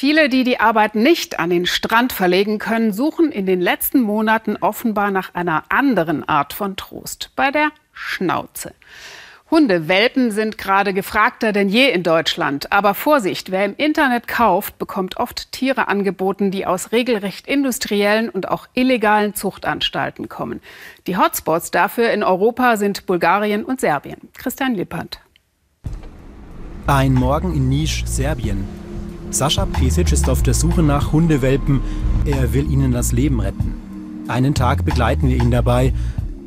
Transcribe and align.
Viele, 0.00 0.28
die 0.28 0.44
die 0.44 0.60
Arbeit 0.60 0.94
nicht 0.94 1.40
an 1.40 1.50
den 1.50 1.66
Strand 1.66 2.12
verlegen 2.12 2.60
können, 2.60 2.92
suchen 2.92 3.32
in 3.32 3.46
den 3.46 3.60
letzten 3.60 4.00
Monaten 4.00 4.56
offenbar 4.56 5.10
nach 5.10 5.34
einer 5.34 5.64
anderen 5.70 6.22
Art 6.22 6.52
von 6.52 6.76
Trost, 6.76 7.32
bei 7.34 7.50
der 7.50 7.72
Schnauze. 7.92 8.74
Hundewelpen 9.50 10.30
sind 10.30 10.56
gerade 10.56 10.94
gefragter 10.94 11.50
denn 11.50 11.68
je 11.68 11.90
in 11.90 12.04
Deutschland. 12.04 12.70
Aber 12.70 12.94
Vorsicht, 12.94 13.50
wer 13.50 13.64
im 13.64 13.74
Internet 13.76 14.28
kauft, 14.28 14.78
bekommt 14.78 15.16
oft 15.16 15.50
Tiere 15.50 15.88
angeboten, 15.88 16.52
die 16.52 16.64
aus 16.64 16.92
regelrecht 16.92 17.48
industriellen 17.48 18.28
und 18.28 18.48
auch 18.48 18.68
illegalen 18.74 19.34
Zuchtanstalten 19.34 20.28
kommen. 20.28 20.60
Die 21.08 21.16
Hotspots 21.16 21.72
dafür 21.72 22.12
in 22.12 22.22
Europa 22.22 22.76
sind 22.76 23.04
Bulgarien 23.06 23.64
und 23.64 23.80
Serbien. 23.80 24.28
Christian 24.34 24.76
Lippert. 24.76 25.18
Ein 26.86 27.14
Morgen 27.14 27.52
in 27.52 27.68
Nisch, 27.68 28.04
Serbien. 28.06 28.77
Sascha 29.30 29.66
Pesic 29.66 30.10
ist 30.12 30.28
auf 30.28 30.42
der 30.42 30.54
Suche 30.54 30.82
nach 30.82 31.12
Hundewelpen. 31.12 31.80
Er 32.24 32.54
will 32.54 32.70
ihnen 32.70 32.92
das 32.92 33.12
Leben 33.12 33.40
retten. 33.40 33.74
Einen 34.26 34.54
Tag 34.54 34.84
begleiten 34.84 35.28
wir 35.28 35.36
ihn 35.36 35.50
dabei. 35.50 35.92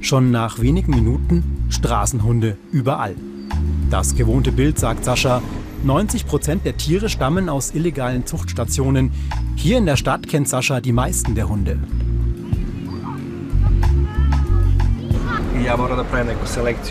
Schon 0.00 0.30
nach 0.30 0.58
wenigen 0.58 0.94
Minuten 0.94 1.66
Straßenhunde 1.68 2.56
überall. 2.72 3.14
Das 3.90 4.14
gewohnte 4.14 4.52
Bild, 4.52 4.78
sagt 4.78 5.04
Sascha. 5.04 5.42
90 5.84 6.26
Prozent 6.26 6.64
der 6.64 6.76
Tiere 6.76 7.08
stammen 7.08 7.48
aus 7.48 7.74
illegalen 7.74 8.24
Zuchtstationen. 8.24 9.10
Hier 9.56 9.78
in 9.78 9.86
der 9.86 9.96
Stadt 9.96 10.26
kennt 10.26 10.48
Sascha 10.48 10.80
die 10.80 10.92
meisten 10.92 11.34
der 11.34 11.48
Hunde. 11.48 11.78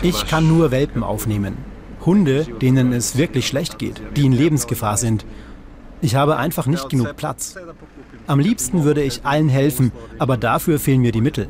Ich 0.02 0.26
kann 0.26 0.48
nur 0.48 0.70
Welpen 0.70 1.02
aufnehmen. 1.02 1.56
Hunde, 2.04 2.46
denen 2.60 2.92
es 2.92 3.16
wirklich 3.16 3.46
schlecht 3.46 3.78
geht, 3.78 4.00
die 4.16 4.26
in 4.26 4.32
Lebensgefahr 4.32 4.96
sind. 4.96 5.24
Ich 6.02 6.16
habe 6.16 6.36
einfach 6.36 6.66
nicht 6.66 6.88
genug 6.88 7.16
Platz. 7.16 7.54
Am 8.26 8.40
liebsten 8.40 8.84
würde 8.84 9.02
ich 9.02 9.24
allen 9.24 9.48
helfen, 9.48 9.92
aber 10.18 10.36
dafür 10.36 10.78
fehlen 10.78 11.00
mir 11.00 11.12
die 11.12 11.20
Mittel. 11.20 11.46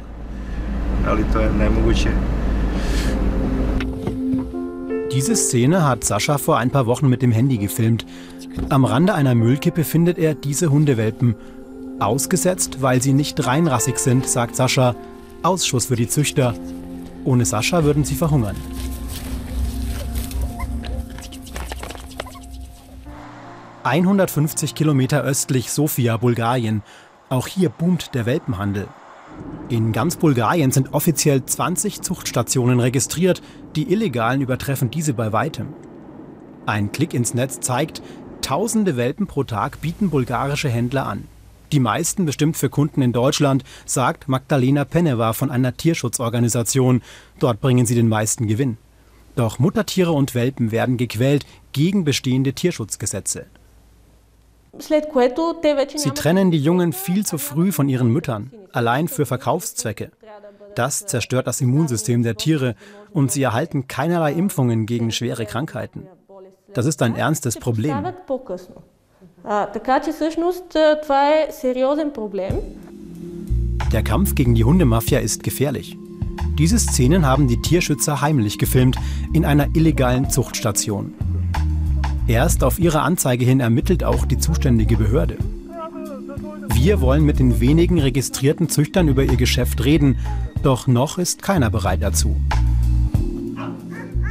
Diese 5.10 5.36
Szene 5.36 5.86
hat 5.86 6.04
Sascha 6.04 6.38
vor 6.38 6.58
ein 6.58 6.70
paar 6.70 6.86
Wochen 6.86 7.08
mit 7.08 7.22
dem 7.22 7.32
Handy 7.32 7.58
gefilmt. 7.58 8.06
Am 8.68 8.84
Rande 8.84 9.14
einer 9.14 9.34
Müllkippe 9.34 9.84
findet 9.84 10.18
er 10.18 10.34
diese 10.34 10.70
Hundewelpen. 10.70 11.34
Ausgesetzt, 11.98 12.82
weil 12.82 13.00
sie 13.00 13.14
nicht 13.14 13.46
reinrassig 13.46 13.98
sind, 13.98 14.28
sagt 14.28 14.55
Sascha. 14.56 14.94
Ausschuss 15.42 15.86
für 15.86 15.96
die 15.96 16.08
Züchter. 16.08 16.55
Ohne 17.24 17.44
Sascha 17.46 17.84
würden 17.84 18.05
sie 18.05 18.14
verhungern. 18.14 18.56
150 23.84 24.77
Kilometer 24.77 25.25
östlich 25.25 25.72
Sofia, 25.72 26.16
Bulgarien. 26.16 26.83
Auch 27.28 27.48
hier 27.48 27.69
boomt 27.69 28.14
der 28.14 28.27
Welpenhandel. 28.27 28.86
In 29.69 29.91
ganz 29.91 30.16
Bulgarien 30.16 30.70
sind 30.70 30.94
offiziell 30.94 31.44
20 31.44 32.00
Zuchtstationen 32.00 32.78
registriert, 32.78 33.42
die 33.74 33.92
illegalen 33.92 34.41
übertreffen 34.41 34.91
diese 34.91 35.14
bei 35.14 35.33
weitem. 35.33 35.69
Ein 36.64 36.92
Klick 36.92 37.12
ins 37.12 37.34
Netz 37.34 37.58
zeigt, 37.58 38.02
tausende 38.41 38.97
Welpen 38.97 39.27
pro 39.27 39.42
Tag 39.42 39.80
bieten 39.80 40.11
bulgarische 40.11 40.69
Händler 40.69 41.06
an. 41.06 41.27
Die 41.72 41.80
meisten 41.80 42.24
bestimmt 42.24 42.56
für 42.56 42.69
Kunden 42.69 43.02
in 43.02 43.12
Deutschland, 43.12 43.64
sagt 43.84 44.28
Magdalena 44.28 44.84
Peneva 44.84 45.33
von 45.33 45.50
einer 45.50 45.77
Tierschutzorganisation. 45.77 47.02
Dort 47.41 47.61
bringen 47.61 47.86
sie 47.86 47.96
den 47.96 48.08
meisten 48.08 48.46
Gewinn. 48.46 48.77
Doch 49.34 49.58
Muttertiere 49.58 50.12
und 50.12 50.36
Welpen 50.36 50.70
werden 50.70 50.98
gequält 50.98 51.46
gegen 51.72 52.05
bestehende 52.05 52.52
Tierschutzgesetze. 52.52 53.46
Sie 54.78 56.10
trennen 56.10 56.50
die 56.50 56.58
Jungen 56.58 56.92
viel 56.92 57.26
zu 57.26 57.38
früh 57.38 57.72
von 57.72 57.88
ihren 57.88 58.08
Müttern, 58.08 58.52
allein 58.72 59.08
für 59.08 59.26
Verkaufszwecke. 59.26 60.10
Das 60.74 61.04
zerstört 61.04 61.46
das 61.46 61.60
Immunsystem 61.60 62.22
der 62.22 62.36
Tiere 62.36 62.74
und 63.12 63.30
sie 63.30 63.42
erhalten 63.42 63.86
keinerlei 63.86 64.32
Impfungen 64.32 64.86
gegen 64.86 65.11
schwere 65.12 65.44
Krankheiten. 65.44 66.08
Das 66.72 66.86
ist 66.86 67.02
ein 67.02 67.16
ernstes 67.16 67.58
Problem. 67.58 68.02
Der 73.92 74.02
Kampf 74.02 74.34
gegen 74.34 74.55
die 74.55 74.64
Hundemafia 74.64 75.18
ist 75.18 75.42
gefährlich. 75.42 75.98
Diese 76.58 76.78
Szenen 76.78 77.27
haben 77.27 77.48
die 77.48 77.61
Tierschützer 77.61 78.20
heimlich 78.20 78.58
gefilmt 78.58 78.96
in 79.34 79.44
einer 79.44 79.68
illegalen 79.74 80.30
Zuchtstation. 80.30 81.14
Erst 82.32 82.64
auf 82.64 82.78
ihre 82.78 83.02
Anzeige 83.02 83.44
hin 83.44 83.60
ermittelt 83.60 84.02
auch 84.02 84.24
die 84.24 84.38
zuständige 84.38 84.96
Behörde. 84.96 85.36
Wir 86.72 87.02
wollen 87.02 87.24
mit 87.24 87.38
den 87.38 87.60
wenigen 87.60 87.98
registrierten 88.00 88.70
Züchtern 88.70 89.06
über 89.08 89.22
ihr 89.22 89.36
Geschäft 89.36 89.84
reden, 89.84 90.16
doch 90.62 90.86
noch 90.86 91.18
ist 91.18 91.42
keiner 91.42 91.68
bereit 91.68 92.02
dazu. 92.02 92.40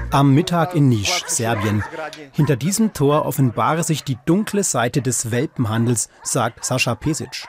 Am 0.09 0.34
Mittag 0.34 0.73
in 0.73 0.89
Nisch, 0.89 1.25
Serbien. 1.28 1.84
Hinter 2.31 2.56
diesem 2.56 2.91
Tor 2.94 3.28
offenbare 3.28 3.84
sich 3.84 4.03
die 4.03 4.18
dunkle 4.25 4.63
Seite 4.63 5.03
des 5.03 5.29
Welpenhandels, 5.29 6.09
sagt 6.23 6.66
Sascha 6.66 6.95
Pesic. 6.95 7.47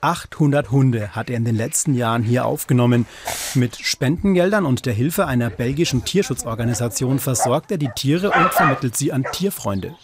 800 0.00 0.70
Hunde 0.70 1.16
hat 1.16 1.30
er 1.30 1.36
in 1.36 1.44
den 1.44 1.56
letzten 1.56 1.94
Jahren 1.94 2.22
hier 2.22 2.44
aufgenommen. 2.46 3.06
Mit 3.54 3.76
Spendengeldern 3.76 4.66
und 4.66 4.86
der 4.86 4.92
Hilfe 4.92 5.26
einer 5.26 5.50
belgischen 5.50 6.04
Tierschutzorganisation 6.04 7.18
versorgt 7.18 7.70
er 7.70 7.78
die 7.78 7.90
Tiere 7.94 8.30
und 8.30 8.52
vermittelt 8.52 8.96
sie 8.96 9.12
an 9.12 9.24
Tierfreunde. 9.32 9.94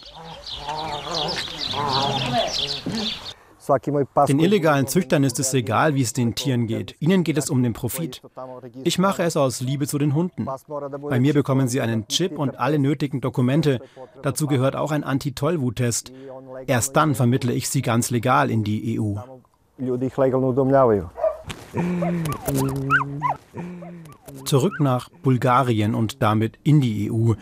Den 4.27 4.41
illegalen 4.41 4.89
Züchtern 4.89 5.23
ist 5.23 5.39
es 5.39 5.55
egal, 5.55 5.95
wie 5.95 6.03
es 6.03 6.13
den 6.13 6.35
Tieren 6.35 6.67
geht. 6.67 6.97
Ihnen 6.99 7.23
geht 7.23 7.39
es 7.39 7.49
um 7.49 7.63
den 7.63 7.73
Profit. 7.73 8.21
Ich 8.83 8.99
mache 8.99 9.23
es 9.23 9.37
aus 9.37 9.61
Liebe 9.61 9.87
zu 9.87 9.99
den 9.99 10.15
Hunden. 10.15 10.47
Bei 11.09 11.21
mir 11.21 11.33
bekommen 11.33 11.69
sie 11.69 11.81
einen 11.81 12.09
Chip 12.09 12.39
und 12.39 12.59
alle 12.59 12.81
nötigen 12.81 13.21
Dokumente. 13.21 13.81
Dazu 14.23 14.49
gehört 14.49 14.75
auch 14.75 14.91
ein 14.91 15.05
Anti-Tollwut-Test. 15.05 16.13
Erst 16.67 16.97
dann 16.97 17.15
vermittle 17.15 17.53
ich 17.53 17.69
sie 17.69 17.83
ganz 17.83 18.11
legal 18.11 18.51
in 18.51 18.65
die 18.65 18.99
EU 18.99 19.15
ljudi 19.79 20.07
jih 20.07 20.19
legalno 20.19 20.49
udomljavajo. 20.49 21.09
Zurück 24.45 24.81
nach 24.81 25.09
Bulgarien 25.23 25.95
und 25.95 26.23
damit 26.23 26.59
in 26.63 26.81
die 26.81 27.11
EU. 27.11 27.35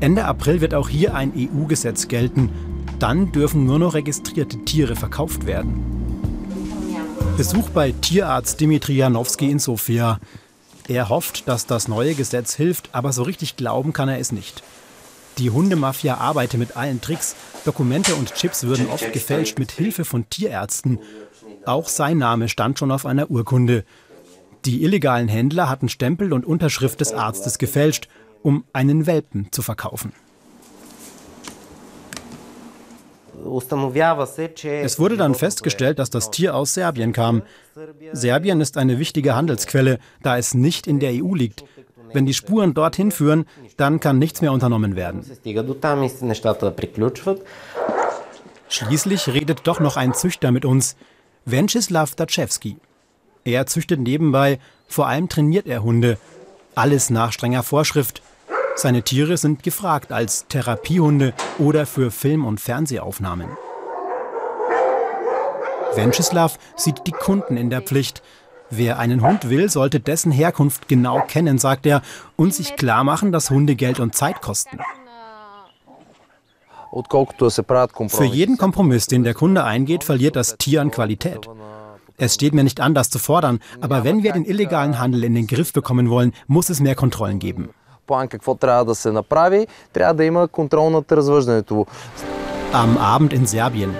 Ende 0.00 0.24
April 0.24 0.60
wird 0.60 0.74
auch 0.74 0.88
hier 0.88 1.14
ein 1.14 1.32
EU-Gesetz 1.36 2.08
gelten. 2.08 2.50
Dann 2.98 3.30
dürfen 3.32 3.64
nur 3.64 3.78
noch 3.78 3.94
registrierte 3.94 4.64
Tiere 4.64 4.96
verkauft 4.96 5.46
werden. 5.46 5.84
Besuch 7.36 7.68
bei 7.70 7.92
Tierarzt 7.92 8.60
Dimitri 8.60 8.96
Janowski 8.96 9.50
in 9.50 9.60
Sofia. 9.60 10.18
Er 10.88 11.08
hofft, 11.08 11.46
dass 11.46 11.66
das 11.66 11.86
neue 11.86 12.14
Gesetz 12.14 12.54
hilft, 12.54 12.88
aber 12.92 13.12
so 13.12 13.22
richtig 13.22 13.56
glauben 13.56 13.92
kann 13.92 14.08
er 14.08 14.18
es 14.18 14.32
nicht. 14.32 14.62
Die 15.38 15.50
Hundemafia 15.50 16.16
arbeitet 16.16 16.58
mit 16.58 16.76
allen 16.76 17.00
Tricks. 17.00 17.36
Dokumente 17.64 18.16
und 18.16 18.34
Chips 18.34 18.64
würden 18.64 18.88
oft 18.88 19.12
gefälscht 19.12 19.60
mit 19.60 19.70
Hilfe 19.70 20.04
von 20.04 20.28
Tierärzten. 20.28 20.98
Auch 21.68 21.88
sein 21.88 22.16
Name 22.16 22.48
stand 22.48 22.78
schon 22.78 22.90
auf 22.90 23.04
einer 23.04 23.30
Urkunde. 23.30 23.84
Die 24.64 24.84
illegalen 24.84 25.28
Händler 25.28 25.68
hatten 25.68 25.90
Stempel 25.90 26.32
und 26.32 26.46
Unterschrift 26.46 26.98
des 27.02 27.12
Arztes 27.12 27.58
gefälscht, 27.58 28.08
um 28.42 28.64
einen 28.72 29.06
Welpen 29.06 29.48
zu 29.52 29.60
verkaufen. 29.60 30.14
Es 33.34 34.98
wurde 34.98 35.18
dann 35.18 35.34
festgestellt, 35.34 35.98
dass 35.98 36.08
das 36.08 36.30
Tier 36.30 36.54
aus 36.54 36.72
Serbien 36.72 37.12
kam. 37.12 37.42
Serbien 38.12 38.62
ist 38.62 38.78
eine 38.78 38.98
wichtige 38.98 39.36
Handelsquelle, 39.36 39.98
da 40.22 40.38
es 40.38 40.54
nicht 40.54 40.86
in 40.86 41.00
der 41.00 41.22
EU 41.22 41.34
liegt. 41.34 41.64
Wenn 42.14 42.24
die 42.24 42.32
Spuren 42.32 42.72
dorthin 42.72 43.12
führen, 43.12 43.44
dann 43.76 44.00
kann 44.00 44.18
nichts 44.18 44.40
mehr 44.40 44.52
unternommen 44.52 44.96
werden. 44.96 45.22
Schließlich 48.70 49.28
redet 49.28 49.66
doch 49.66 49.80
noch 49.80 49.98
ein 49.98 50.14
Züchter 50.14 50.50
mit 50.50 50.64
uns. 50.64 50.96
Wenceslaw 51.44 52.14
Daczewski. 52.16 52.76
Er 53.44 53.66
züchtet 53.66 54.00
nebenbei, 54.00 54.58
vor 54.88 55.06
allem 55.06 55.28
trainiert 55.28 55.66
er 55.66 55.82
Hunde. 55.82 56.18
Alles 56.74 57.10
nach 57.10 57.32
strenger 57.32 57.62
Vorschrift. 57.62 58.22
Seine 58.76 59.02
Tiere 59.02 59.36
sind 59.36 59.62
gefragt 59.62 60.12
als 60.12 60.46
Therapiehunde 60.48 61.34
oder 61.58 61.86
für 61.86 62.10
Film- 62.10 62.44
und 62.44 62.60
Fernsehaufnahmen. 62.60 63.48
Wenceslaw 65.94 66.54
sieht 66.76 67.06
die 67.06 67.12
Kunden 67.12 67.56
in 67.56 67.70
der 67.70 67.82
Pflicht. 67.82 68.22
Wer 68.70 68.98
einen 68.98 69.22
Hund 69.22 69.48
will, 69.48 69.70
sollte 69.70 69.98
dessen 69.98 70.30
Herkunft 70.30 70.88
genau 70.88 71.22
kennen, 71.22 71.58
sagt 71.58 71.86
er, 71.86 72.02
und 72.36 72.54
sich 72.54 72.76
klar 72.76 73.02
machen, 73.02 73.32
dass 73.32 73.50
Hunde 73.50 73.74
Geld 73.74 73.98
und 73.98 74.14
Zeit 74.14 74.42
kosten. 74.42 74.78
Für 78.16 78.24
jeden 78.24 78.56
Kompromiss, 78.56 79.06
den 79.06 79.24
der 79.24 79.34
Kunde 79.34 79.64
eingeht, 79.64 80.04
verliert 80.04 80.36
das 80.36 80.56
Tier 80.58 80.80
an 80.80 80.90
Qualität. 80.90 81.48
Es 82.16 82.34
steht 82.34 82.52
mir 82.52 82.64
nicht 82.64 82.80
an, 82.80 82.94
das 82.94 83.10
zu 83.10 83.20
fordern, 83.20 83.60
aber 83.80 84.02
wenn 84.02 84.24
wir 84.24 84.32
den 84.32 84.44
illegalen 84.44 84.98
Handel 84.98 85.22
in 85.22 85.36
den 85.36 85.46
Griff 85.46 85.72
bekommen 85.72 86.10
wollen, 86.10 86.32
muss 86.48 86.68
es 86.68 86.80
mehr 86.80 86.96
Kontrollen 86.96 87.38
geben. 87.38 87.70
Am 92.72 92.98
Abend 92.98 93.32
in 93.32 93.46
Serbien. 93.46 93.94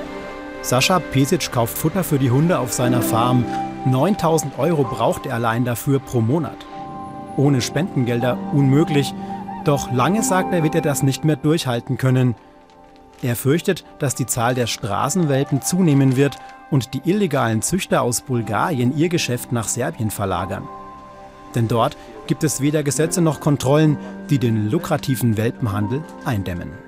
Sascha 0.62 0.99
Pesic 0.99 1.53
kauft 1.53 1.79
Futter 1.79 2.03
für 2.03 2.19
die 2.19 2.31
Hunde 2.31 2.59
auf 2.59 2.73
seiner 2.73 3.03
Farm. 3.03 3.44
9000 3.87 4.59
Euro 4.59 4.83
braucht 4.83 5.27
er 5.27 5.35
allein 5.35 5.65
dafür 5.65 6.01
pro 6.01 6.21
Monat. 6.21 6.56
Ohne 7.37 7.61
Spendengelder 7.61 8.37
unmöglich. 8.53 9.15
Doch 9.65 9.93
lange 9.93 10.23
sagt 10.23 10.53
er, 10.53 10.65
wird 10.65 10.75
er 10.75 10.81
das 10.81 11.03
nicht 11.03 11.25
mehr 11.25 11.37
durchhalten 11.37 11.99
können. 11.99 12.35
Er 13.23 13.37
fürchtet, 13.37 13.85
dass 13.99 14.15
die 14.15 14.26
Zahl 14.26 14.55
der 14.55 14.67
Straßenwelpen 14.67 15.62
zunehmen 15.62 16.17
wird 16.17 16.37
und 16.70 16.94
die 16.94 17.03
illegalen 17.05 17.62
Züchter 17.62 18.03
aus 18.03 18.20
Bulgarien 18.20 18.97
ihr 18.97 19.09
Geschäft 19.09 19.53
nach 19.53 19.69
Serbien 19.69 20.11
verlagern. 20.11 20.69
Denn 21.55 21.67
dort 21.67 21.97
gibt 22.26 22.44
es 22.44 22.61
weder 22.61 22.82
Gesetze 22.82 23.20
noch 23.20 23.41
Kontrollen, 23.41 23.97
die 24.31 24.38
den 24.38 24.70
lukrativen 24.70 25.37
Welpenhandel 25.37 26.03
eindämmen. 26.25 26.88